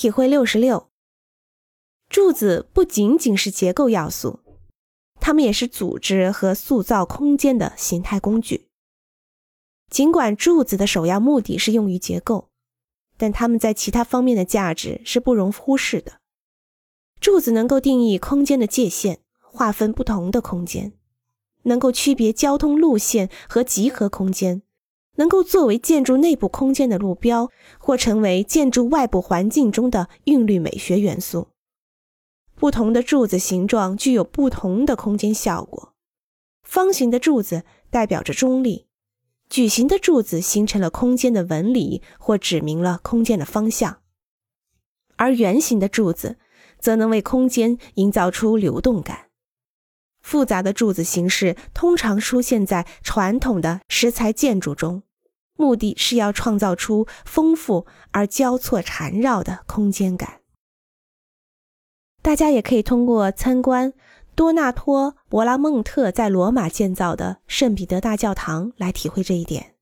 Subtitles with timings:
[0.00, 0.88] 体会六十六，
[2.08, 4.40] 柱子不仅仅是结构要素，
[5.20, 8.70] 它们也是组织和塑造空间的形态工具。
[9.90, 12.48] 尽管柱子的首要目的是用于结构，
[13.18, 16.22] 但它们在其他方面的价值是不容忽视的。
[17.20, 20.94] 柱子能够定义空间的界限，划分不同的空间，
[21.64, 24.62] 能够区别交通路线和集合空间。
[25.16, 31.48] 能够作为建筑内部空间的路标，或成为建筑外部环境中的韵律美学元素。
[32.54, 35.94] 不同的柱子形状具有不同的空间效果。
[36.62, 38.86] 方形的柱子代表着中立，
[39.48, 44.02] 矩形的柱子形成了空间的纹理，或指明了空间的方向，
[45.16, 46.38] 而圆形的柱子
[46.78, 49.29] 则能为空间营造出流动感。
[50.30, 55.02] 复杂的柱子形式通常出现在传统的石材建筑中。
[55.56, 60.42] 目的是要创造出丰富而交错缠绕的空间感。
[62.22, 63.92] 大家也可以通过参观
[64.36, 69.79] 多纳托·博拉蒙特在罗马建造的圣彼得大教堂来体会这一点。